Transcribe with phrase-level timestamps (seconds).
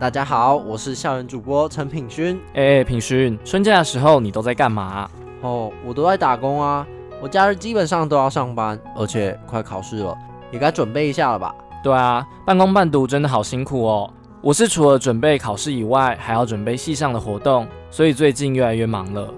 [0.00, 2.40] 大家好，我是校园主播陈品勋。
[2.54, 5.10] 哎、欸，品勋，春假的时候你都在干嘛？
[5.40, 6.86] 哦，我都在打工啊。
[7.20, 10.16] 我假日基本上都要上班，而且快考试了，
[10.52, 11.52] 也该准备一下了吧？
[11.82, 14.08] 对啊，半工半读真的好辛苦哦。
[14.40, 19.28] 我是除了准备考试以外，还要准备系上的活动，所以最近越来越忙了。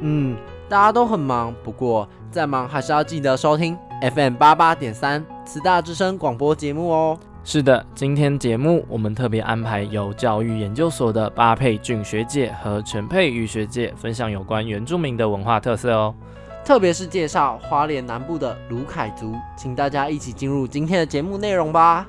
[0.00, 0.36] 嗯，
[0.68, 7.16] 大家都很忙，不过再忙还是要记得收听 FM 八八点三慈大之声广播节目哦。
[7.50, 16.14] 是的，今天节目我们特别安排由教育研究所的巴佩俊学姐和全佩瑜学姐分享有关原住民的文化特色哦，
[16.62, 22.06] 特别是介绍花莲南部的鲁凯族，请大家一起进入今天的节目内容吧。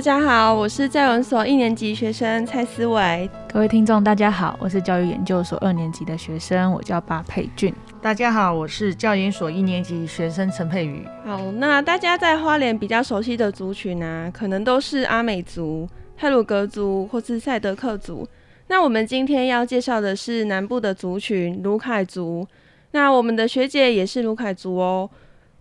[0.00, 3.28] 大家好，我是教文所一年级学生蔡思维。
[3.52, 7.70] 各位听众，大家好，我是教育研究所二年级的学生，我叫巴佩俊。
[8.00, 11.06] 大家好，我是教研所一年级学生陈佩瑜。
[11.22, 18.26] 好，那大家在花莲比较熟悉的族群啊，可能都是阿美族、泰鲁格族或是赛德克族。
[18.68, 22.48] 那我们今天要介绍的是南部的族群卢凯族。
[22.92, 25.10] 那我们的学姐也是卢凯族哦。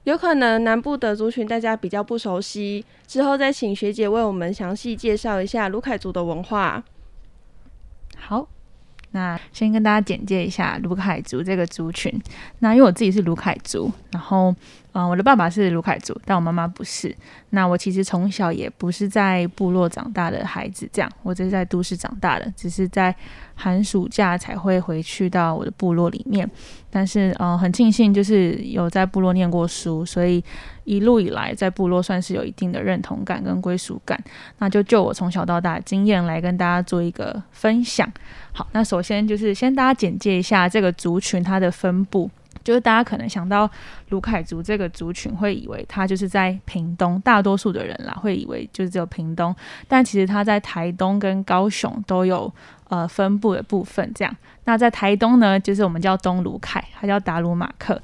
[0.10, 6.84] 有可能南部的族群大家比较不熟悉，之后再请学姐为我们详细介绍一下卢凯族的文化。
[8.18, 8.48] 好，
[9.12, 12.14] 那先跟大家简介一下卢凯族这个族群。
[12.60, 14.56] 那因为我自己是卢凯族，然后。
[14.92, 17.16] 嗯，我的爸爸是卢凯族，但我妈妈不是。
[17.52, 23.16] 那我其实从小也不是在部落长大的孩子，这样，我只是在都市长大的，只是在
[23.54, 26.50] 寒暑假才会回去到我的部落里面。
[26.90, 30.44] 但是，嗯，很庆幸就是有在部落念过书，所以
[30.90, 34.20] 一路以来在部落算是有一定的认同感跟归属感。
[34.58, 38.12] 那就就我从小到大的经验来跟大家做一个分享。
[38.52, 42.30] 好，那首先就是先大家简介一下这个族群它的分布。
[42.62, 43.70] 就是大家可能想到
[44.10, 49.56] 卢凯族这个族群，会以为他就是在屏东，大多数的人啦会以为就是只有屏东，
[49.88, 52.52] 但其实他在台东跟高雄都有
[52.90, 54.12] 呃分布的部分。
[54.14, 54.36] 这样，
[54.66, 58.00] 那在台东呢，就是我们叫东卢凯，他叫达鲁马克，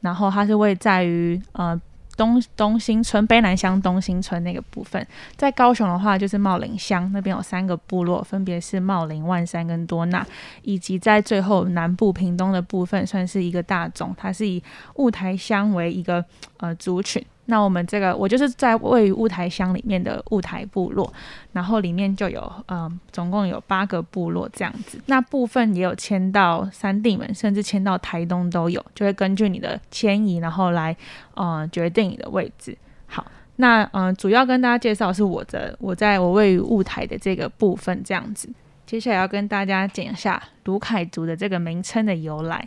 [0.00, 1.80] 然后他是位在于呃。
[2.20, 10.26] 东东兴村、卑南乡东兴村那个部分，在高雄的话就是茂林乡那边有三个部落，分别是茂林、万山跟多纳，
[10.60, 14.62] 以及在最后南部屏东的部分，算是一个大种，它是以
[14.96, 16.22] 雾台乡为一个
[16.58, 17.24] 呃族群。
[17.50, 21.12] 那我们这个，我就是在位于雾台乡里面的雾台部落，
[21.52, 24.98] 然后里面就有，嗯、总共有八个部落这样子。
[25.06, 30.96] 那部分也有迁到三地门，甚至迁到台东都有，就会根据你的迁移，然后来，
[31.34, 32.78] 呃，决定你的位置。
[33.06, 38.48] 好，那嗯、主要跟大家介绍是我的，我在我位于雾台的这个部分这样子。
[38.86, 42.66] 接下来要跟大家讲一下卢凯族的这个名称的由来。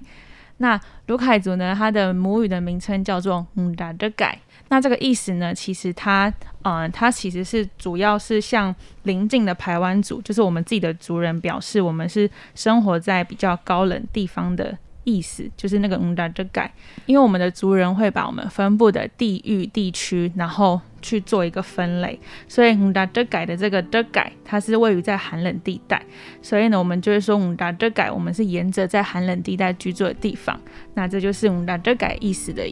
[0.58, 4.38] 那卢凯族呢，它的母语的名称叫做嗯达德盖。
[4.70, 6.28] 那这个意思呢，其实它，
[6.64, 16.74] 嗯、呃，它其实是主要是向邻近的排湾族，就是我们自己的族人表示，我们是生活在比较高冷地方的意思，就是那个嗯达德盖。
[17.06, 26.02] 因为我们的族人会把我们分布的地域地区，然后去做一个分类，所以嗯达德盖的这个德盖，它是位于在寒冷地带，
[26.42, 30.60] 所以呢，我们就会说嗯达德盖，我们是沿着在寒冷地带居住的地方，
[30.96, 32.64] 那这就是嗯达德盖意思的。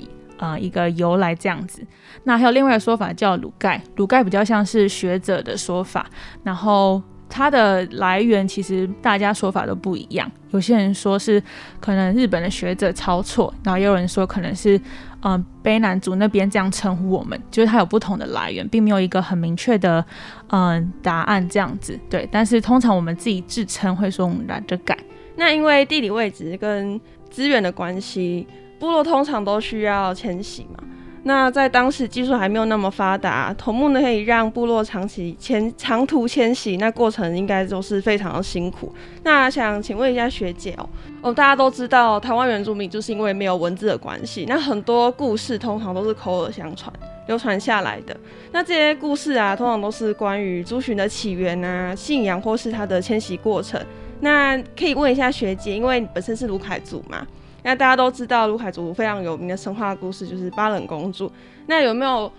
[0.41, 1.85] 呃，一个由来这样子，
[2.23, 6.07] 那还有另外一个说法叫鲁盖，鲁盖比较像是学者的说法，
[6.43, 11.39] 然后它的来源其实大家说法都不一样，有些人说是
[11.79, 14.75] 可能日本的学者抄错，然后也有人说可能是
[15.19, 20.03] 嗯、呃、卑南族那边这样称呼我们，就是它有不同的来源，并没有一个很明确的
[20.49, 24.97] 嗯、答案这样子，对，但是通常我们自己自称会说鲁盖，
[25.35, 26.99] 那因为地理位置跟
[27.29, 28.47] 资源的关系。
[28.81, 30.83] 部落通常都需要迁徙嘛，
[31.21, 38.91] 那在当时技术还没有那么发达，头目呢可以让部落长期迁长途迁徙，那过程应该都是非常的辛苦。
[39.21, 40.89] 那想请问一下学姐哦，
[41.21, 46.91] 哦大家都知道台湾原住民就是因为没有文字的关系，那很多故事通常都是口耳相传
[47.27, 48.17] 流传下来的。
[48.51, 53.79] 那这些故事啊，通常都是关于族群的起源啊、信仰或是它的迁徙过程。
[54.21, 57.27] 那可以问一下学姐，因为本身是卢凯族嘛？
[57.63, 61.31] 那大家都知道卢凯族非常有名的神话故事就是巴冷公主。
[61.67, 62.31] 那有没有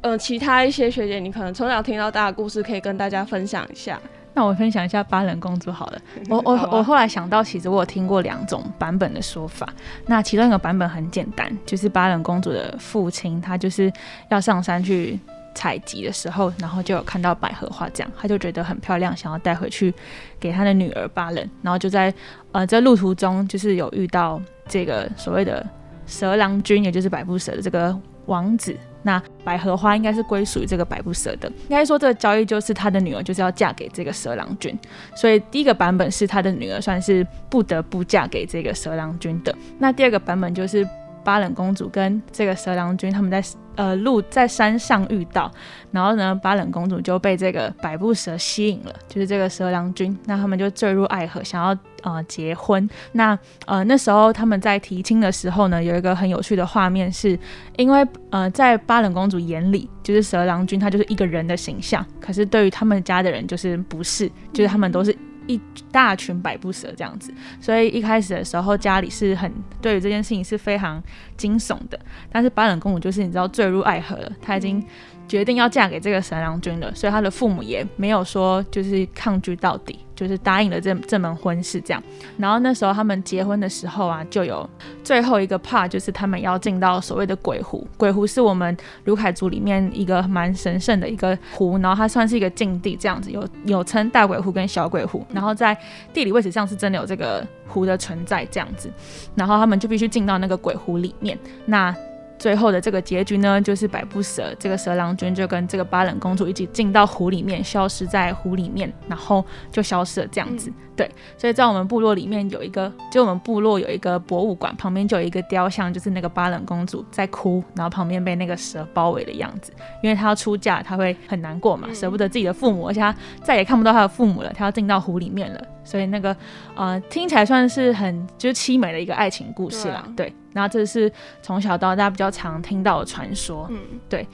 [0.00, 4.00] 呃其他一些学姐，你可能从小听到大的故事，可以跟大家分享一下？
[4.34, 6.00] 那我分享一下巴冷公主好了。
[6.30, 9.68] 我我我后来想到，其实我有听过两种版本的说法。
[10.06, 13.92] 那其中一个版本很简单，就是巴冷公主的父亲，他就是
[14.30, 15.20] 要上山去
[15.54, 19.92] 采集的时候，然后就有看到百合花，这样他就觉得很漂亮，想要带回去
[20.38, 21.50] 给他的女儿巴冷。
[21.62, 22.12] 然后就在
[22.52, 25.64] 呃在路途中，就是有遇到这个所谓的
[26.06, 27.96] 蛇郎君，也就是百步蛇的这个
[28.26, 28.76] 王子。
[29.04, 34.78] 那百合花应该是归属于这个百步蛇的，应该说这个交易就是他的女儿就是要嫁给这个蛇郎君，
[35.16, 39.52] 所以第一个版本是他的女儿算是不得不嫁给这个蛇郎君的。
[39.80, 40.88] 那第二个版本就是
[41.24, 43.42] 巴冷公主跟这个蛇郎君他们在
[43.76, 45.50] 呃路在山上遇到，
[45.90, 51.76] 然后呢巴冷公主就被这个百步蛇吸引了，就是这个蛇郎君，那他们就坠入爱河，想要。
[52.04, 52.90] 呃，结婚。
[53.12, 57.38] 那呃，那时候他们在提亲的时候呢，有一个很有趣的画面是，是
[57.76, 65.16] 因为呃，在巴冷公主眼里，就是蛇郎君他就是一个人的形象，可是对于他们家的人就是不是，就是他们都是
[65.46, 65.60] 一
[65.90, 67.32] 大群百步蛇这样子。
[67.60, 71.02] 所以一开始的时候，家里是很对于这件事情是非常
[71.36, 71.98] 惊悚的。
[72.30, 74.84] 但是巴冷公主就是你知道坠入爱河了，她已经。
[75.32, 82.02] 决定要嫁给这个神郎君了，所以他的父母也没有说就是抗拒到底，就是答应了这这门婚事这样。
[82.36, 84.68] 然后那时候他们结婚的时候啊，就有
[85.02, 87.88] 最后一个 part，就是他们要进到所谓的鬼湖。
[87.96, 88.76] 鬼湖是我们
[89.06, 95.24] 卢凯族里面一个蛮神圣的一个湖，然后它算是一个禁地这样子，有有称大鬼湖跟小鬼湖。
[95.32, 95.74] 然后在
[96.12, 98.92] 地理位置上是真的有这个湖的存在这样子，
[99.34, 101.38] 然后他们就必须进到那个鬼湖里面。
[101.64, 101.96] 那
[102.42, 110.68] 最后的这个结局呢，就是百步蛇这个蛇郎君就跟这个巴冷公主一起进到湖里面，消失在湖里面，然后就消失了这样子。
[110.68, 111.08] 嗯、对，
[111.38, 119.72] 所以在我们部落里面有一个，就我们部落有一个博物馆，旁边就有一个雕像，就是那个巴冷公主在哭，然后旁边被那个蛇包围的样子，
[120.02, 123.14] 因为她要出嫁，她会很难过嘛，舍不得自己的父母，而且她
[123.44, 126.36] 再也看不到她的父母了，她要进到湖里面了，所以那个
[126.74, 130.26] 呃听起来算是很就是凄美的一个爱情故事啦，对。
[130.26, 131.10] 对然后这是
[131.40, 134.26] 从小到大比较常听到的传说，嗯，对。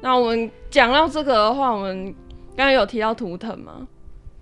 [0.00, 2.14] 那我们讲到这个的话，我们
[2.54, 3.86] 刚刚有提到图腾嘛，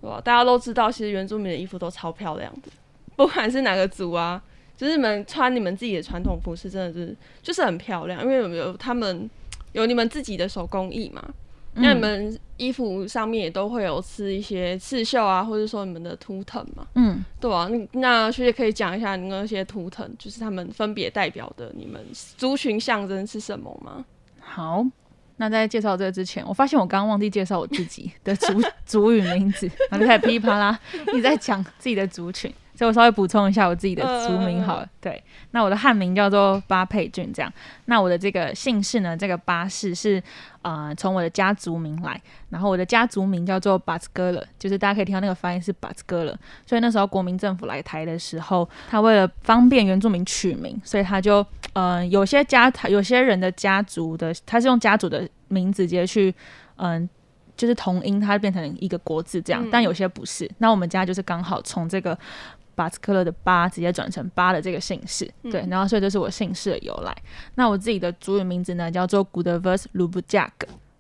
[0.00, 0.20] 对吧？
[0.22, 2.68] 大家都知道，其实原住民的衣服都超漂亮的，
[3.16, 4.42] 不管是哪个族啊，
[4.76, 9.30] 就是你们穿你们自己的传统服饰，真的是就是很漂亮，因为有没有他们
[9.72, 11.22] 有你们自己的手工艺嘛。
[11.74, 16.86] 那你们衣服上面也都会有刺一些刺绣啊，或者说你们的图腾嘛？
[16.94, 17.68] 嗯，对啊。
[17.92, 22.00] 那学姐可以讲一下你们那些图腾，就是他们分别代表的你们
[22.36, 24.04] 族群象征是什么吗？
[24.40, 24.86] 好，
[25.36, 30.78] 那在介绍这个之前，我发现我刚刚忘记介绍我自己的族 族语名字，然后就开始噼里啪啦
[31.12, 32.52] 一直在讲自己的族群。
[32.76, 37.52] 所以我稍微补充一下我自己的族名好了，呃、对，那我的汉名叫做巴佩俊，这样。
[37.84, 40.20] 那我的这个姓氏呢，这个巴氏是
[40.64, 46.36] 呃从我的家族名来，然后我的家族名叫做巴兹戈勒，就是大家可以听到那个发音是巴兹戈勒。
[46.66, 56.34] 所以那时候国民政府来台的时候，他为了方便原住民取名，所以他就呃有些家有些人的家族的他是用家族的名字直接去
[56.76, 57.08] 嗯、
[57.56, 60.50] 就是同音，它变成一个国字这样，但有些不是。
[60.58, 62.18] 那我们家就是刚好从这个。
[62.74, 67.14] 巴斯克勒的巴直接转成巴的这个姓氏，嗯、对，然后所以这是我姓氏的由来。
[67.54, 70.50] 那我自己的族语名字呢，叫做 Goodverse Lubjag，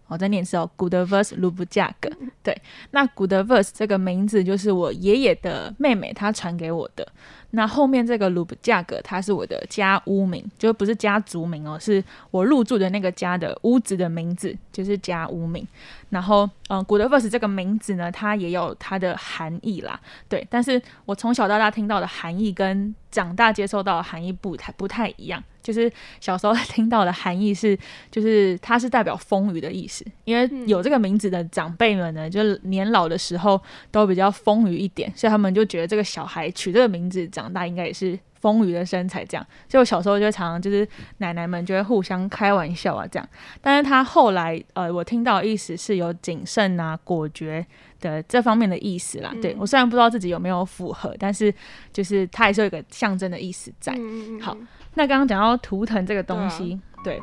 [0.06, 1.94] 我在念是哦，Goodverse Lubjag，
[2.42, 2.56] 对，
[2.90, 7.06] 那 Goodverse 这个名字就是我爷爷的妹妹她传给我的。
[7.50, 15.66] 那后面这个鲁布价格，它是我的家屋名，就不是家族名哦，是我入住的那个家的屋子的名字，就是家屋名。
[16.10, 20.44] 然后，嗯，古德弗斯这个名字呢，它也有它的含义啦，对。
[20.50, 25.42] 但是我从小到大听到的含义跟长大接受到的含义不太不太一样。
[25.64, 25.90] 就是
[26.20, 27.76] 小时候听到的含义是，
[28.12, 39.46] 就是它是代表丰腴的意思，因为有这个名字的长辈们呢，就是年老的时候都比较丰腴一点，所以他们就觉得这个小孩取这个名字长大应该也是丰腴的身材这样。
[39.68, 40.86] 所以我小时候就常常就是
[41.18, 43.26] 奶奶们就会互相开玩笑啊这样。
[43.62, 47.66] 但是他后来呃，我听到的意思是有谨慎啊、果决
[48.10, 49.32] 的这方面的意思啦。
[49.40, 51.52] 对，我虽然不知道自己有没有符合，但是
[51.92, 53.92] 就是它还是有一个象征的意思在。
[54.40, 54.56] 好。
[54.96, 57.20] 那刚刚讲到图腾这个东西，对，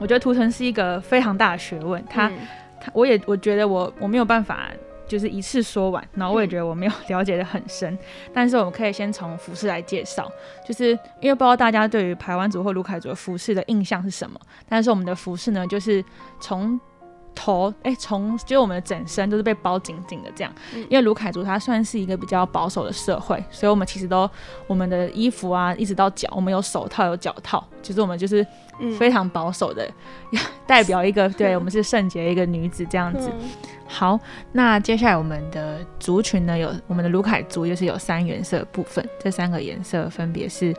[0.00, 2.04] 我觉得图腾是一个非常大的学问。
[2.10, 2.28] 它，
[2.80, 4.68] 它、嗯，我也我觉得我我没有办法
[5.06, 7.94] 就是一次说完，然后我也觉得我没有 了解的很深。
[7.94, 7.98] 嗯、
[8.34, 10.28] 但是我们可以先从服饰来介绍，
[10.66, 14.36] 就是因为不知道大家对于排湾族或卢凯族的服饰的印象是什么。
[14.68, 16.04] 但是我们的服饰呢，就是
[16.40, 16.80] 从
[17.38, 20.52] 头，哎，从就是我们的整身都是被包紧紧的这样。
[20.74, 24.28] 因为卢凯族它算是一个比较保守的社会，所以我们其实都
[24.66, 28.44] 我们的衣服啊，一直到脚，我们有手套有脚套，其实我们就是
[28.98, 29.88] 非常保守的，
[30.32, 33.30] 嗯、 代表一个 对我们是圣洁的一个女子这样子。
[33.38, 33.48] 嗯、
[33.86, 34.18] 好，
[34.50, 40.74] 那接下来我们的族群呢，有我们的卢凯族就是有三原色部分，这三个颜色分别是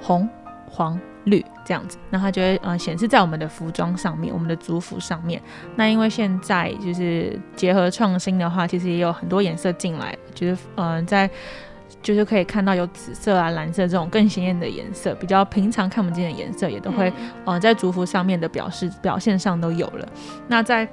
[0.00, 0.28] 红、
[0.68, 0.98] 黄。
[1.24, 5.42] 绿这样子，那它就会呃显示在我们的服装上面，我们的族服上面。
[5.76, 11.28] 那因为现在就是结合创新的话，其实也有很多颜色进来，就是嗯、在
[12.00, 17.12] 就是可以看到有紫色啊、蓝色这种更鲜艳的颜色，比较平常看不见的颜色也都会
[17.44, 20.08] 呃在族服上面的表示表现上都有了。
[20.46, 20.88] 那在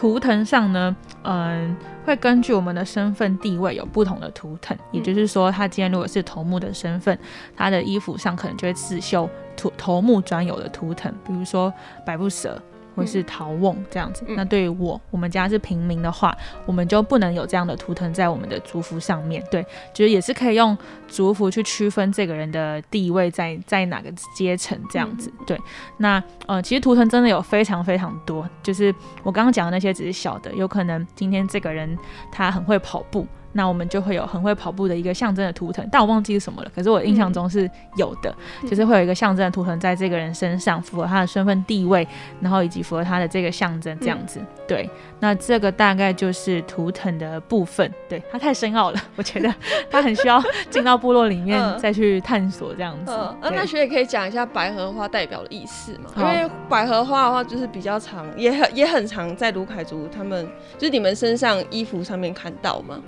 [0.00, 1.76] 图腾上呢，嗯，
[2.06, 7.18] 会根据我们的身份地位有不同的图腾，也就是说，他今天如果是头目的身份，
[7.54, 11.70] 他的衣服上可能就会刺绣头头目专有的图腾，比如说
[12.06, 12.58] 百步蛇。
[12.94, 19.42] 或是陶瓮这样子，那对于我，我们家是平民的话，我们就不能有这样的图腾在我们的族服上面。
[19.50, 20.76] 对，就是也是可以用
[21.08, 25.32] 族服去区分这个人的地位在在哪个阶层这样子。
[25.46, 25.58] 对，
[25.98, 31.96] 那呃，其实图腾真的有非常非常多，就是我刚刚讲的那些只是小的，有可能今天这个人
[32.30, 33.26] 他很会跑步。
[33.52, 36.70] 那我们就会有很会跑步的一个象征的图腾，但我忘记是什么了。
[36.74, 42.06] 可是我印象中是有的，嗯、就是会有一个象征的图腾在这个人身上，符合他的身份地位，
[42.40, 44.38] 然后以及符合他的这个象征这样子。
[44.40, 47.92] 嗯、对，那这个大概就是图腾的部分。
[48.08, 49.52] 对，它太深奥了，我觉得
[49.90, 53.12] 它很需要进到部落里面再去探索这样子。
[53.12, 56.10] 嗯，嗯，那学姐可以讲一下百合花代表的意思吗？
[56.16, 63.00] 因为百合花的话就是比较常，也很也很常在卢凯族他们就是你们身上衣服上面看到吗？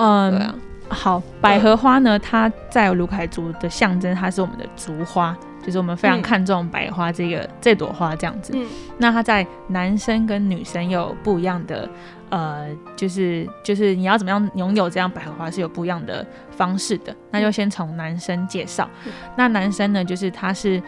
[0.00, 0.54] 嗯，对啊，
[0.88, 8.54] 好，百合花呢，它在卢凯族的象征，它是我们的族花，就是我们非常看重百合花这个、嗯、这朵花这样子。
[8.56, 8.66] 嗯，
[8.96, 11.86] 那它在男生跟女生有不一样的，
[12.30, 12.66] 呃，
[12.96, 17.14] 就是就是你要怎么样拥有这样百合花是有不一样的方式的。
[17.30, 20.82] 那就先从男生介绍，嗯、那男生呢，就是他是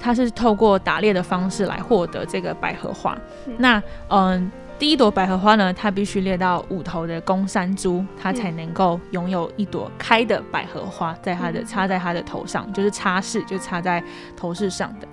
[0.00, 3.16] 他是透过打猎的方式来获得这个百合花。
[3.46, 4.50] 嗯、那嗯。
[4.78, 14.02] 第一朵百合花呢，它必须猎到五头的公山猪，它才能够拥有一朵开的百合花，在它的插在它的头上，就是插饰，就插在
[14.36, 15.08] 头饰上的。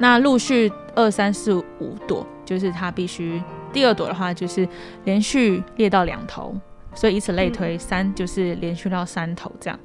[0.00, 3.40] 那陆续二三四五朵，就是它必须
[3.72, 4.68] 第二朵的话，就是
[5.04, 6.52] 连续猎到两头，
[6.92, 9.78] 所以以此类推，三就是连续到三头这样。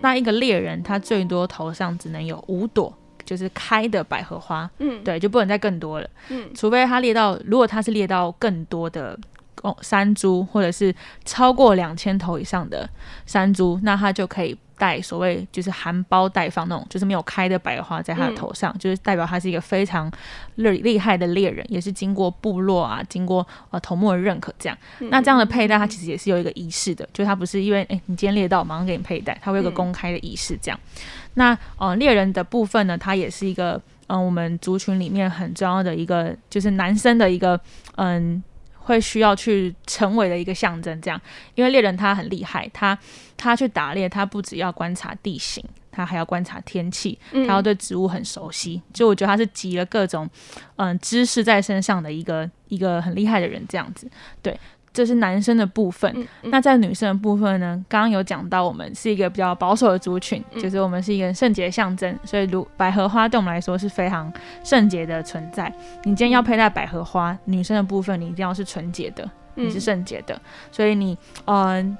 [0.00, 2.96] 那一个猎人，他最多头上只能有五朵。
[3.28, 9.18] 就是开的百合花，嗯，对，就不能再更多了，嗯，除非它列到，如果它是列到更多的
[9.54, 10.94] 公山猪，或者是
[11.26, 12.88] 超过两千头以上的
[13.26, 20.10] 山猪，那它就可以戴所谓就是含苞待放那种，就是没有开的白花在他的头上，嗯、就是代表他是一个非常
[20.54, 24.78] 厉厉害的猎人，也是经过部落啊，经过呃头目的认可这样。
[25.00, 30.80] 嗯、那这样的佩戴，它其实也是有一个仪式的，就他不是因为哎你今天猎到，马上给你佩戴，它会有个公开的仪式这样。
[30.84, 31.02] 嗯
[31.34, 37.60] 那呃猎人的部分呢，它也是一个嗯、呃、我们族群里面很重要的一个，就是男生的一个
[37.94, 38.42] 嗯
[38.74, 41.00] 会需要去成为的一个象征。
[41.00, 41.20] 这样，
[41.54, 42.98] 因为猎人他很厉害，他
[43.38, 48.82] 他去打猎，他不只要观察地形，他还要观察天气，他要对植物很熟悉。
[48.92, 50.28] 就我觉得他是集了各种
[50.76, 54.06] 嗯、呃、知识在身上的一个一个很厉害的人，这样子
[54.42, 54.58] 对。
[54.90, 57.84] 这是男生的部分，嗯嗯、那在女生的部分呢？
[57.88, 64.32] 刚刚有讲到，我们是一个比较保守的族群，嗯、就是我们是一个圣洁的象征，所以如百合花对我们来说是非常
[64.64, 65.72] 圣洁的存在。
[66.02, 70.40] 你今天要佩戴百合花，女生的部分你一定要是纯洁的，你是圣洁的，嗯、
[70.72, 71.96] 所以你嗯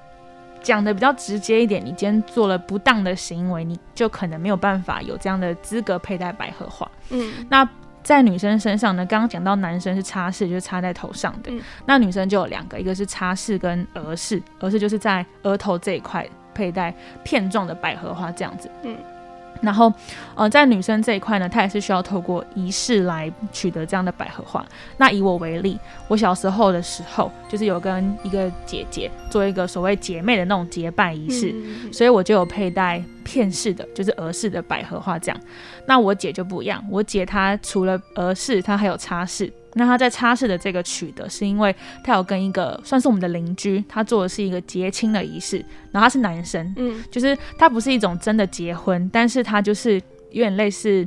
[0.63, 6.91] 讲的比较直接一点，你今天做了不当的行为，你就可能没有办法有这样的资格佩戴百合花。
[7.11, 7.69] 嗯，那。
[8.01, 11.51] 在女生身上呢，刚刚讲到男生是插饰，就是插在头上的。
[11.51, 18.71] 嗯、那女生就有两个，一个是插饰跟额饰，额饰就是在额头这一块佩戴片状的百合花这样子。
[18.83, 18.97] 嗯。
[19.61, 19.93] 然后，
[20.35, 24.65] 呃，在女生这一块呢，她也是需要透过仪式来取得这样的百合花。
[24.99, 35.39] 那以我为例，我小时候的时候，就是有跟一个姐姐做一个所谓姐妹的那种结拜仪式，嗯、所以我就有佩戴片式的，就是俄式的百合花这样。
[35.87, 39.53] 那我姐就不一样，我姐她除了俄式，她还有擦式。
[39.75, 45.59] 那她在擦式的这个取得，是因为她有跟一个算是我们的邻居，他做的是一个结亲的仪式，
[45.93, 51.07] 然后他是男生，嗯，就是他不是一种真的结婚，但是他就是有点类似，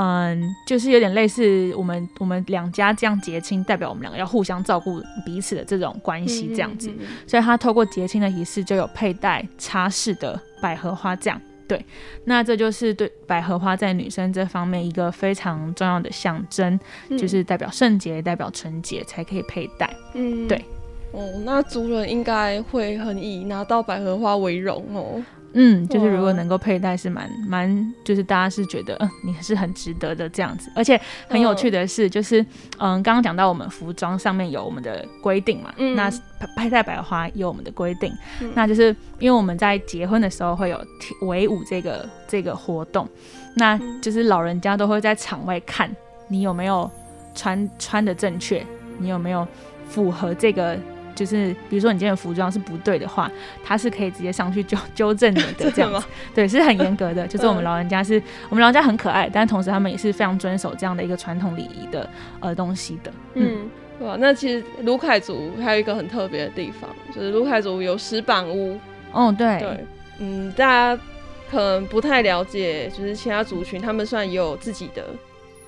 [0.00, 11.40] 嗯，就是有点类似我们我们两家这样结亲，代表我们两个要互相照顾彼此的这种关系这样子，嗯嗯嗯嗯，所以他透过结亲的仪式就有佩戴插饰的百合花这样。
[11.66, 11.84] 对，
[12.24, 16.78] 那这就是对百合花在女生这方面一个非常重要的象征，
[17.08, 19.92] 嗯、就是代表圣洁、代表纯洁才可以佩戴。
[20.14, 20.64] 嗯，对。
[21.12, 25.22] 哦，那族人应该会很以拿到百合花为荣哦。
[25.54, 30.70] 嗯，就是如果能够佩戴是蛮蛮，就是大家是觉得，嗯，你是很值得的这样子。
[30.74, 32.44] 而且很有趣的是，就是
[32.78, 36.10] 嗯，刚刚讲到我们服装上面有我们的规定嘛，嗯、那
[36.56, 40.78] 佩戴百花有我们的规定，嗯、那就是因为我们在结婚的时候会有
[41.22, 43.08] 围舞这个这个活动，
[43.56, 45.90] 那就是老人家都会在场外看
[46.28, 46.90] 你有没有
[47.34, 48.64] 穿穿的正确，
[48.98, 49.46] 你有没有
[49.88, 50.78] 符合这个。
[51.18, 53.28] 就是比如说你今天的服装是不对的话，
[53.64, 57.26] 他是可以直接上去纠 纠正你的 这样子，对，是很严格的。
[57.26, 62.08] 就是我们老人家是，我们老人家很可爱，但同时他们也是非常遵守这样的一个传统礼仪的
[62.38, 63.12] 呃东西的。
[63.34, 63.68] 嗯，
[64.00, 68.78] 哇，那其实卢凯族还有一个很特别的地方，就是卢凯族有石板屋。
[69.12, 69.84] 哦，对，对，
[70.20, 70.64] 嗯，大
[70.96, 71.02] 家
[71.50, 75.04] 可能不太了解，就是其他族群他们算也有自己的。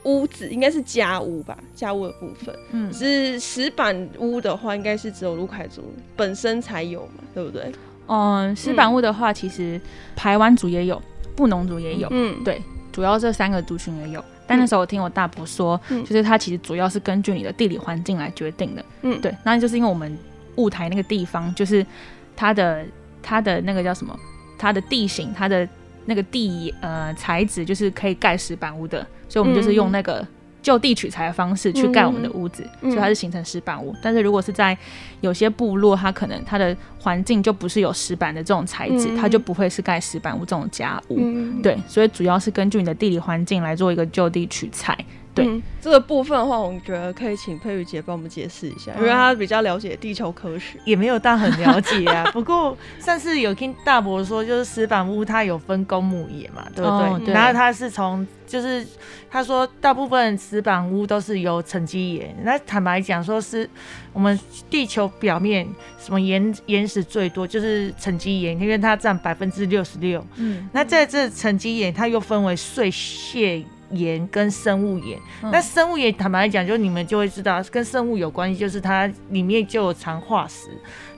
[0.05, 2.55] 屋子应该是家屋吧，家屋的部分。
[2.73, 7.71] 嗯，是石板屋的话，应该是只有卢凯族本身才有嘛，对不对？
[8.07, 9.81] 嗯，石板屋的话，其实
[10.17, 11.01] 排湾族也有，
[11.37, 12.09] 布农族也有。
[12.11, 12.61] 嗯，对，
[12.93, 14.25] 主要这三个族群也有。
[14.47, 18.85] 但那时候我听我大伯说，嗯、就是他其实主要是根据你的地理环境来决定的。
[19.03, 20.19] 嗯，对，那就是因为我们
[20.57, 21.87] 雾台那个地方，就是
[22.35, 22.85] 它的
[23.23, 24.19] 它的那个叫什么？
[24.59, 25.67] 它的地形，它的
[26.11, 29.07] 那个地呃材质，就是可以盖石板屋的。
[29.29, 30.27] 所以，我们就是用那个
[30.61, 33.93] 就地取材的方式去盖我们的屋子，嗯、所以它是形成石板屋。
[33.93, 34.77] 嗯、但是如果是在
[35.21, 41.17] 有些部落，它可能它的环境就不是有石板的这种材质，嗯、它就不会是盖石板屋这种家屋。
[41.21, 44.99] 嗯、对，所以主要是根据你的地理环境来做一个就地取材。
[45.43, 52.29] 对、嗯、这个部分的话，我们觉得可以请佩瑜姐帮我们解释一下，因为她比较了解地球科学，也没有到很了解啊。
[52.33, 57.09] 不过上次有听大伯说，就是石板屋它有分公母野嘛，对不对？
[57.09, 58.87] 哦、对，然后他是从就是
[59.31, 62.35] 他说大部分石板屋都是由沉积岩。
[62.43, 63.69] 那坦白讲，说是
[64.13, 65.67] 我们地球表面
[65.99, 70.25] 什么岩岩石最多就是沉积岩，因为它占百分之六十六。
[70.37, 73.65] 嗯，那在这沉积岩，它又分为碎屑。
[73.91, 80.69] 盐跟生物盐，嗯、那生物盐坦白来讲，就你们就会知道，跟生物有关系，就是它里面就有藏化石。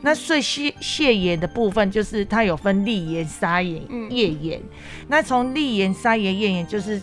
[0.01, 4.61] 那碎屑屑盐的部分，就是它有分礫盐、砂盐、页盐。
[5.09, 7.01] 那从礫盐、砂盐、页盐，就是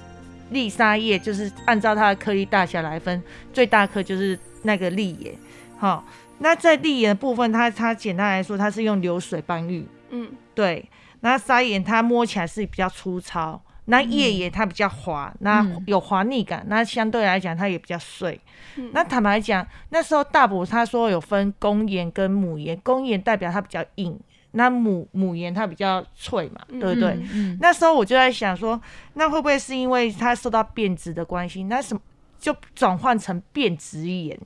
[0.49, 3.21] 粒、砂、页，就是按照它的颗粒大小来分，
[3.53, 5.33] 最大颗就是那个粒盐。
[5.77, 6.05] 好，
[6.39, 9.87] 那在礫盐的部分，它它简单来说，它是用流水搬运。
[10.09, 10.89] 嗯，对。
[11.21, 13.61] 那砂岩它摸起来是比较粗糙。
[13.89, 18.39] 那叶也它比较滑，那有滑腻感，那相对来讲它也比较碎。
[18.77, 24.17] 嗯、那坦白讲，那时候大伯他说有分公盐跟母盐，公盐代表它比较硬，
[24.51, 27.09] 那母母盐它比较脆嘛，对不对？
[27.09, 28.79] 嗯嗯、那时候我就在想说，
[29.15, 31.63] 那会不会是因为它受到变质的关系？
[31.63, 32.01] 那什么？
[32.39, 34.39] 就转换成变质岩，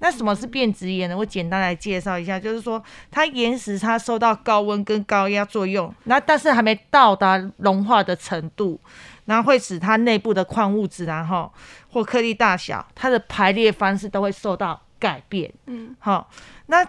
[0.00, 1.16] 那什么是变质岩呢？
[1.16, 8.80] 我简单来介绍一下，就是说它岩石它受到高温跟高压作用，那但是还没到达融化的程度，
[9.26, 11.52] 然后会使它内部的矿物质，然后
[11.90, 15.52] 或颗粒大小，它的排列方式都会受到改变。
[15.66, 16.28] 嗯，好，
[16.66, 16.84] 那。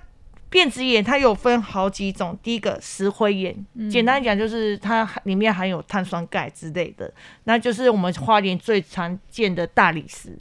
[0.49, 10.37] 变质岩它有分好几种，第一个石灰岩，嗯、简单讲就是它里面含有碳酸钙之类的，那就是我们花莲最常见的大理石。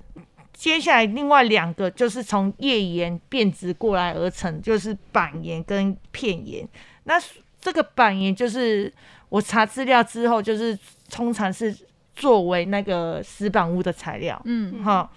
[0.53, 6.66] 接下来另外两个就是从页岩变质过来而成，就是板岩跟片岩。
[7.05, 7.21] 那
[7.61, 8.92] 这个板岩就是
[9.29, 10.79] 我查资料之后，就是
[11.11, 11.77] 通常是
[12.14, 14.40] 作为那个石板屋的材料。
[14.45, 15.12] 嗯，好，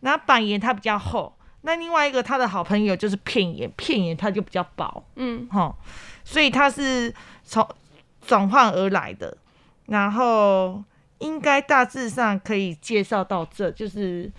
[0.00, 1.34] 那板岩它比较厚。
[1.62, 5.74] 那另外一个他的好朋友就是片岩，片岩它就比较薄，嗯，哈，
[6.24, 7.12] 所以它是
[7.44, 7.68] 从
[8.20, 9.36] 转换而来的。
[9.86, 10.84] 然后
[11.18, 14.30] 应该大致上可以介绍到这，就是，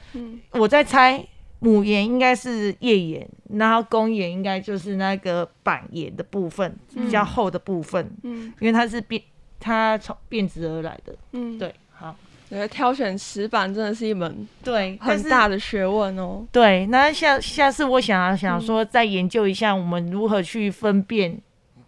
[0.52, 1.26] 我在猜
[1.58, 9.22] 母岩应该是页岩，然后公岩应该就是那个板岩的部分，比较厚的部分，嗯，因为它是变，
[9.60, 11.89] 它从变质而来的，嗯，对，好。
[12.50, 16.44] 对，挑选石板真的是一门对很大的学问哦。
[16.52, 21.40] 对，那下下次我想要想说再研究一下我们如何去分辨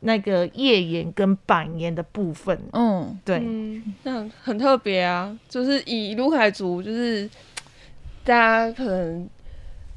[0.02, 2.60] 那个页岩跟板岩的部分。
[2.74, 7.28] 嗯，对，嗯，那很特别啊，就是以卢凯族，就是
[8.24, 9.28] 大家可能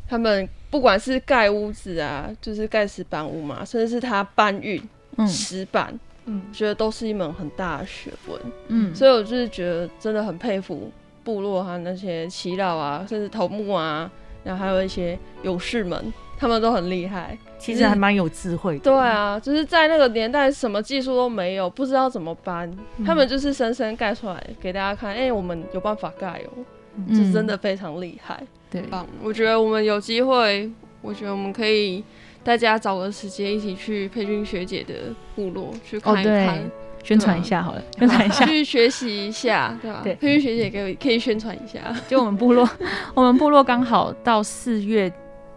[0.09, 4.83] 他们不管是盖屋子啊，就是盖石板屋嘛，甚至是他搬运
[5.29, 5.89] 石板。
[5.93, 8.41] 嗯嗯，觉得都是一门很大的学问。
[8.69, 10.91] 嗯，所以我就是觉得真的很佩服
[11.23, 14.11] 部落哈那些祈老啊，甚至头目啊，
[14.43, 18.85] 然后还有一些勇士们，他们都很厉害，其实还蛮有智慧的。
[18.85, 25.11] 对啊，就是在那个年代，什么技术都没有，不知道怎么搬，嗯、他们就是生生盖出来给大家看。
[25.11, 26.65] 哎、欸，我们有办法盖哦，
[27.09, 28.43] 这、嗯、真的非常厉害。
[28.71, 29.07] 对，棒！
[29.23, 32.03] 我觉得我们有机会，我觉得我们可以
[32.45, 34.95] 大家找个时间一起去佩君学姐的
[35.35, 36.59] 部落去看一看。
[36.59, 36.71] 哦
[37.05, 40.01] 宣传一下好了， 宣传一下，去学习一下，对吧？
[40.03, 41.79] 对，佩君学姐可以可以宣传一下。
[42.09, 42.67] 就我们部落，
[43.15, 45.13] 我们部落刚好到四月，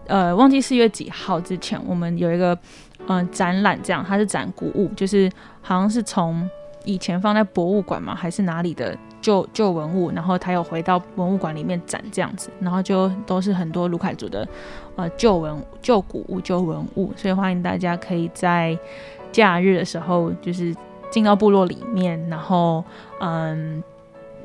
[0.08, 2.54] 呃，忘记四月几号之前，我们有一个
[3.08, 6.46] 嗯、呃、展览，这样它是展古物，就是好像是从
[6.84, 14.48] 以前放在博物馆嘛，还是哪里的旧旧文物，然后他又回到文物馆里面展这样子，然后就都是很多卢凯族的
[14.96, 18.78] 呃旧文旧古物旧文物，所以欢迎大家可以在
[19.32, 20.76] 假日的时候就是。
[21.10, 22.84] 进到部落里面，然后
[23.22, 23.82] 嗯，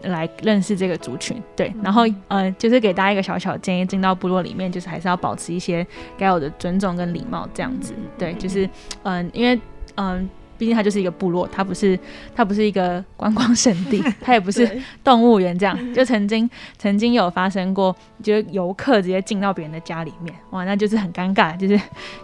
[0.02, 5.84] 来认识这个族群，对，然后呃，就是给大家一个小小建议，进到部落里面，就是还是要保持一些
[6.16, 8.70] 该有的尊重跟礼貌，这样子，对，就是
[9.02, 9.60] 嗯，因为
[9.96, 10.30] 嗯，
[10.62, 11.98] 毕竟它就是一个部落，它不是
[12.36, 16.48] 它不是一个观光胜地， 它也不是动物园，这样，就曾经
[16.78, 21.80] 曾经有发生过，就是游客直接进到别人的家里面，哇，那就是很尴尬，就是，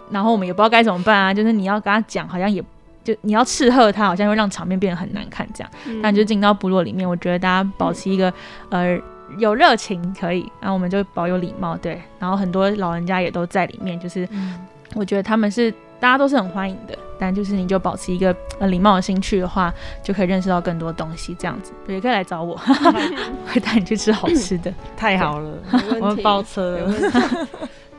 [0.09, 2.63] 然后我们也不知道该怎么办啊，就是你要跟他讲，好像也。
[3.01, 5.71] 就你要斥喝他，好像会让场面变得很难看这样。
[5.87, 8.29] 嗯、但就进到部落里面，我觉得大家保持一个、
[8.69, 9.01] 嗯、呃
[9.37, 11.99] 有热情可以，然后我们就保有礼貌，对。
[12.19, 14.53] 然后很多老人家也都在里面，就是、嗯、
[14.95, 16.97] 我觉得他们是大家都是很欢迎的。
[17.21, 21.73] 但就是你就保持一个呃礼貌的心去的话，就可以认识到更多东西这样子。
[21.87, 22.55] 也可以来找我，
[23.45, 24.73] 会带你去吃好吃的。
[24.95, 25.51] 太好了，
[25.99, 27.47] 我们包车了。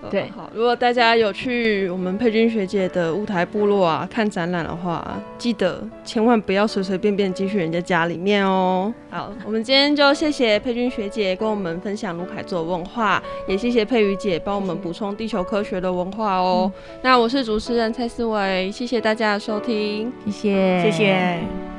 [0.09, 0.51] 对，好。
[0.55, 8.93] 如果大家有去我们佩君学姐的雾台部落啊看展览的话，记得千万不要随随便便进去人家家里面哦。
[9.11, 16.73] 好，我们今天就谢谢佩君学姐跟我们分享卢凯做文化，也谢谢佩瑜姐帮我们补充地球科学的文化哦。
[16.75, 21.70] 嗯、那我是主持人蔡思维，谢谢大家的收听，谢谢，谢谢。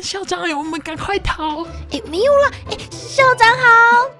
[0.00, 1.64] 校长，哎，我们赶快逃！
[1.90, 4.10] 哎，没有了，哎，校长好。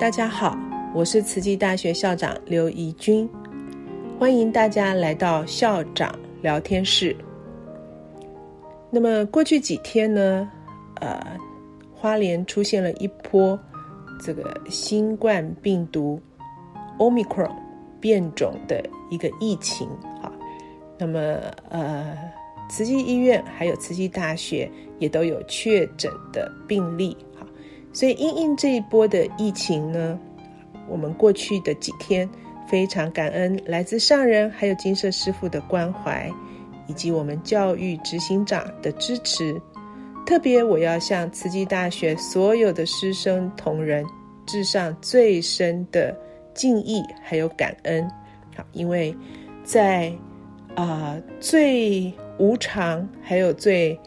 [0.00, 0.56] 大家好，
[0.94, 3.28] 我是慈济大学校长刘怡君，
[4.18, 7.16] 欢迎大家来到校长聊天室。
[8.90, 10.50] 那么过去几天呢，
[11.00, 11.18] 呃，
[11.94, 13.58] 花莲出现了一波
[14.20, 16.20] 这个新冠病毒
[16.98, 17.50] Omicron
[18.06, 18.80] 变种的。
[19.08, 19.88] 一个疫情，
[20.20, 20.26] 啊，
[20.98, 21.20] 那么
[21.68, 22.18] 呃，
[22.68, 27.46] 慈济医院还有慈济大学也都有确诊的病例，好，
[27.92, 30.18] 所以因应这一波的疫情呢，
[30.88, 32.28] 我们过去的几天
[32.66, 36.28] 非常感恩来自上人还有金色师傅的关怀，
[36.88, 39.56] 以及我们教育执行长的支持，
[40.26, 44.04] 特别我要向慈济大学所有的师生同仁
[44.46, 46.12] 致上最深的
[46.56, 48.02] 敬意还有感恩。
[48.56, 49.14] 好因为
[49.62, 50.12] 在
[50.74, 53.98] 啊、最无常还有最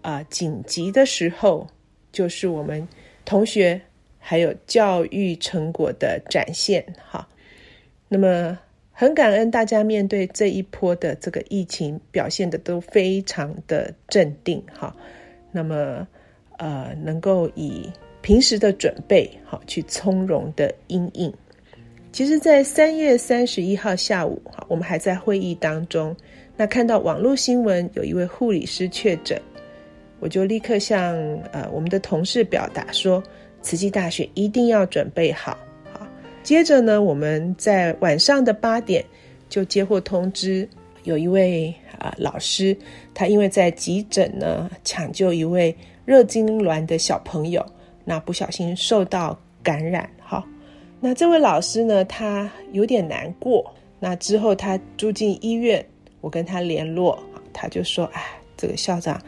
[0.00, 1.66] 啊、紧急的时候，
[2.12, 2.86] 就是我们
[3.24, 3.80] 同学
[4.18, 6.84] 还有教育成果的展现。
[7.10, 7.28] 哈，
[8.08, 8.58] 那么
[8.90, 14.62] 很感恩大家面对这一波的这个疫情，表现的都非常的镇定。
[14.72, 14.94] 哈，
[15.52, 16.08] 那么
[16.58, 17.90] 呃能够以
[18.22, 21.30] 平时的准备好去从容的因应。
[22.14, 26.14] 其实，在三月三十一号下午，我们还在会议当中，
[26.56, 29.36] 那看到网络新闻有一位护理师确诊，
[30.20, 31.12] 我就立刻向
[31.50, 33.20] 呃我们的同事表达说，
[33.62, 35.58] 慈济大学一定要准备好。
[35.92, 36.06] 好，
[36.44, 39.04] 接着呢，我们在晚上的八点
[39.48, 40.68] 就接获通知，
[41.02, 42.76] 有一位啊、老师，
[43.12, 47.66] 他因为在急诊呢抢救一位热痉挛的小朋友，
[48.04, 50.08] 那不小心受到感染，
[51.04, 53.62] 那这位老师呢，他有点难过。
[54.00, 55.84] 那之后他住进医院，
[56.22, 58.22] 我跟他联络，他就说：“哎，
[58.56, 59.20] 这个校长，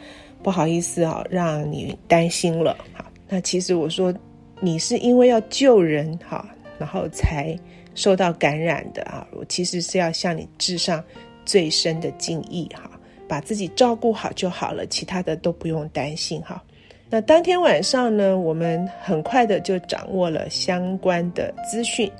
[0.43, 4.11] 不好意思啊，让你担心了。”好，那其实我说，
[4.59, 7.55] 你是因为要救人哈，然后才
[7.95, 9.29] 受到感染的啊。
[9.33, 11.05] 我其实是要向你致上
[11.45, 12.91] 最深的敬意哈，
[13.29, 16.65] 把自己照顾好就好了，其他的都不用担心哈。
[17.09, 22.11] 那当天晚上呢，我们很快的就掌握了相关的资讯。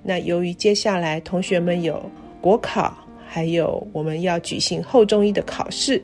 [0.00, 2.00] 那由于接下来同学们有
[2.40, 2.96] 国考，
[3.26, 6.00] 还有我们要举行后中医的考试，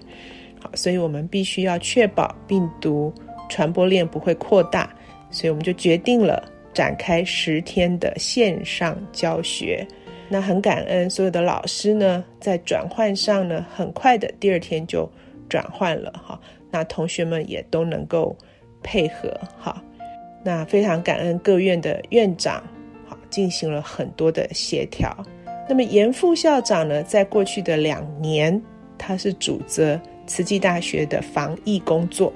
[0.60, 3.12] 好，所以我们必须要确保病毒
[3.48, 4.92] 传播链不会扩大，
[5.30, 6.42] 所以我们就决定了
[6.74, 9.86] 展开十天的线上教学。
[10.28, 15.08] 那很感恩所有的老师呢，在转换上呢，很快的第二天就
[15.48, 16.38] 转换了哈。
[16.74, 18.36] 那同学们也都能够
[18.82, 19.80] 配合哈。
[20.42, 22.60] 那非常感恩各院的院长，
[23.06, 25.16] 好，进行了很多的协调。
[25.68, 28.60] 那么严副校长呢，在过去的两年，
[28.98, 32.32] 他是主责慈济大学的防疫工作。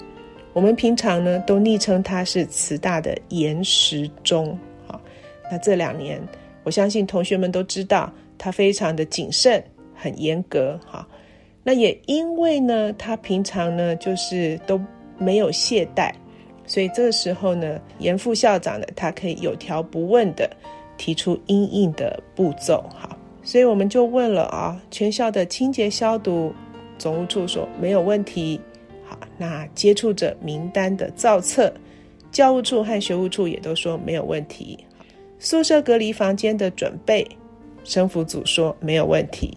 [0.52, 4.56] 我们平常呢都昵称他是慈大的严时中。
[4.86, 5.00] 好，
[5.50, 6.22] 那这两年。
[6.62, 9.60] 我相信同学们都知道，他非常的谨慎，
[9.96, 11.04] 很严格哈。
[11.68, 14.80] 那也因为呢，他平常呢就是都
[15.18, 16.10] 没有懈怠，
[16.64, 20.50] 所以这个时候呢，严副校长呢，他可以有条不紊的
[20.96, 23.14] 提出应应的步骤哈。
[23.42, 26.54] 所以我们就问了啊，全校的清洁消毒，
[26.96, 28.58] 总务处说没有问题。
[29.04, 31.70] 好，那接触者名单的造册，
[32.32, 34.78] 教务处和学务处也都说没有问题。
[35.38, 37.28] 宿舍隔离房间的准备，
[37.84, 39.54] 生辅组说没有问题。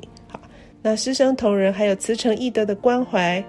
[0.81, 3.43] 那师生同仁还有慈诚义德的关怀，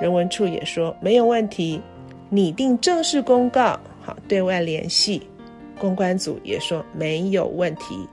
[0.00, 1.80] 人文处也说没有问题。
[2.28, 5.22] 拟定正式公告，好，对外联系，
[5.78, 8.06] 公关组也说没有问题。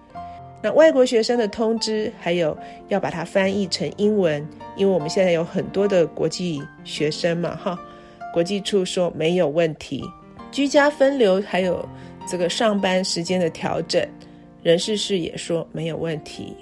[0.62, 7.78] 那外国学生的通知，还有要把它翻译成英文，因为我们现在有很多的国际学生嘛，哈，
[8.34, 10.04] 国际处说没有问题。
[10.52, 11.88] 居家分流还有。
[12.30, 14.06] 这个上班时间的调整，
[14.62, 16.54] 人事室也说没有问题。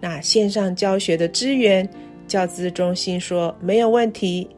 [0.00, 1.88] 那线上教学的支援，
[2.26, 4.48] 教资中心说没有问题。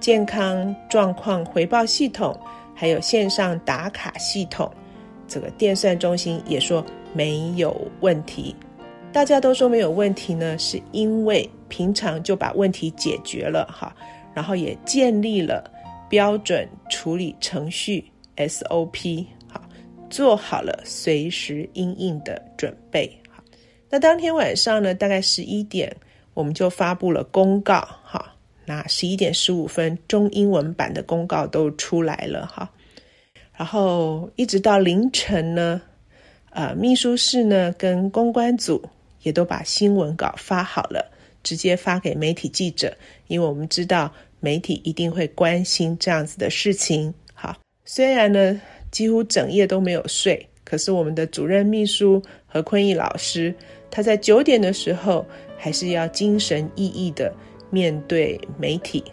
[0.00, 2.38] 健康状况回报系统，
[2.74, 4.70] 还有线上打卡系统，
[5.26, 8.54] 这个电算中心也说没有问题。
[9.12, 13.96] 大家都说没有问题呢，是因为平常就把问题解决了哈，
[14.34, 15.64] 然后也建立了
[16.08, 18.04] 标准处理程序
[18.36, 19.62] SOP 好。
[20.10, 23.10] 做好了随时应应的准备。
[23.94, 25.96] 那当天晚上呢，大概十一点，
[26.34, 27.76] 我们就发布了公告。
[28.02, 32.44] 哈，那十一点十五分，中英文版的公告都出来了。
[32.44, 32.68] 哈，
[33.56, 35.80] 然后一直到凌晨呢，
[36.50, 38.84] 呃，秘书室呢跟公关组
[39.22, 41.08] 也都把新闻稿发好了，
[41.44, 42.92] 直接发给媒体记者，
[43.28, 47.14] 因为我们知道媒体一定会关心这样子的事情。
[47.32, 48.60] 好，虽然呢。
[48.90, 53.52] 几乎整夜都没有睡，可是我们的主任秘书何坤义老师，
[53.94, 55.24] 他在九点的时候
[55.56, 57.32] 还是要精神奕奕的
[57.70, 59.04] 面对媒体。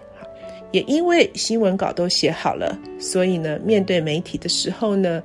[0.72, 5.22] 也因为新闻稿都写好了，所以呢，面对媒体的时候呢，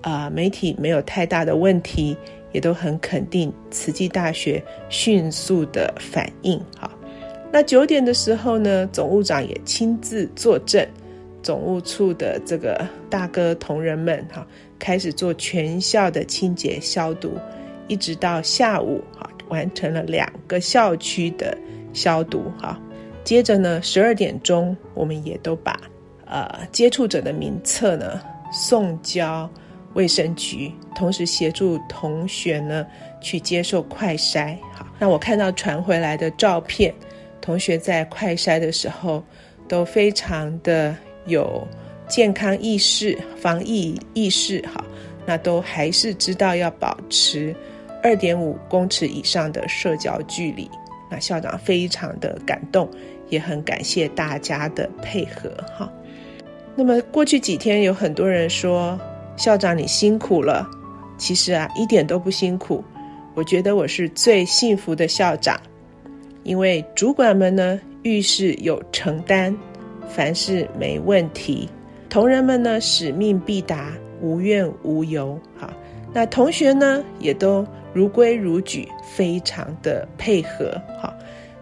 [0.00, 2.16] 啊、媒体没有太大的问题，
[2.50, 6.60] 也都很肯定慈济大学迅速的反应。
[6.76, 6.90] 好，
[7.52, 10.88] 那九点的时候呢，总务长也亲自坐镇。
[11.42, 14.44] 总务处的这个大哥同仁们哈，
[14.80, 17.30] 开始做全校的清洁消毒，
[17.88, 21.56] 一直到下午哈，完成了两个校区的
[21.92, 22.78] 消毒哈。
[23.24, 25.78] 接着呢，十二点钟，我们也都把
[26.24, 28.20] 呃接触者的名册呢
[28.52, 29.48] 送交
[29.94, 32.86] 卫生局，同时协助同学呢
[33.20, 34.56] 去接受快筛。
[34.72, 36.94] 好，那我看到传回来的照片，
[37.40, 39.24] 同学在快筛的时候
[39.68, 40.94] 都非常的。
[41.28, 41.66] 有
[42.06, 44.84] 健康意识、防疫意识，哈，
[45.26, 47.52] 那都还是知道要保持
[48.06, 50.70] 二点五公尺以上的社交距离。
[51.10, 52.88] 那校长非常的感动，
[53.28, 55.92] 也很感谢大家的配合，哈。
[56.76, 58.96] 那么过去几天有很多人说
[59.36, 60.68] 校长你辛苦了，
[61.18, 62.84] 其实啊一点都不辛苦，
[63.34, 65.60] 我觉得我是最幸福的校长，
[66.44, 69.52] 因为主管们呢遇事有承担。
[70.08, 71.68] 凡事没问题，
[72.08, 75.36] 同仁们呢使命必达，无怨无尤。
[75.56, 75.72] 好，
[76.16, 80.80] 那同学呢也都如规如矩，非常的配合。
[80.98, 81.12] 好，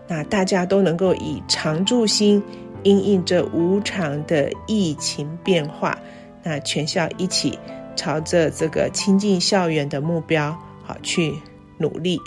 [0.07, 2.40] 那大家都能够以常住心，
[2.85, 5.99] 因应这无常的疫情变化，
[6.45, 7.59] 那全校一起
[7.97, 11.35] 朝着这个清净校园的目标，好去
[11.77, 12.21] 努力。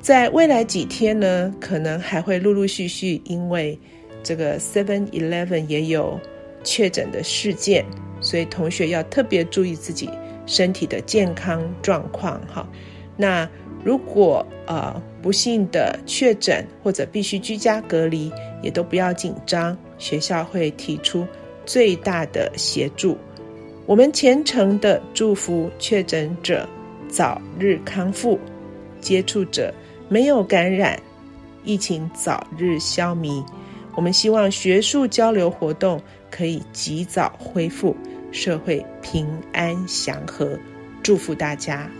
[0.00, 3.76] 在未来几天呢，可能还会陆陆续续因为。
[4.22, 6.18] 这个 Seven Eleven 也有
[6.64, 7.84] 确诊的事件，
[8.20, 10.10] 所以同学要特别注意自己
[10.46, 12.66] 身体的健康状况哈。
[13.16, 13.48] 那
[13.84, 18.32] 如果呃不幸的确诊或者必须居家隔离，
[18.62, 21.26] 也都不要紧张，学校会提出
[21.64, 23.16] 最大的协助。
[23.86, 26.68] 我们虔诚的祝福确诊者
[27.08, 28.38] 早日康复，
[29.00, 29.72] 接触者
[30.08, 31.00] 没有感染，
[31.64, 33.44] 疫情早日消弭。
[33.94, 37.96] 我们希望学术交流活动可以及早恢复，
[38.36, 40.58] 社会平安祥和，
[41.02, 41.90] 祝福大家。